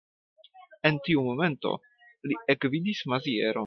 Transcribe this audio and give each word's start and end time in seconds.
En 0.89 0.97
tiu 1.09 1.27
momento 1.29 1.77
li 2.31 2.43
ekvidis 2.57 3.07
Mazieron. 3.15 3.59